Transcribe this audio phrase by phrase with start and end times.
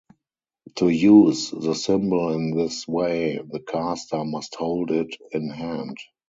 [0.77, 5.95] To use the symbol in this way, the caster must hold it in hand.